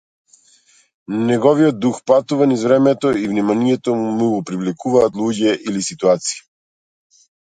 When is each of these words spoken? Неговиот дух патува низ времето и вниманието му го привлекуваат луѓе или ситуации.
Неговиот 1.25 1.75
дух 1.83 1.99
патува 2.11 2.47
низ 2.51 2.63
времето 2.69 3.11
и 3.23 3.27
вниманието 3.33 3.93
му 3.99 4.31
го 4.31 4.39
привлекуваат 4.51 5.21
луѓе 5.21 5.53
или 5.69 5.85
ситуации. 5.89 6.43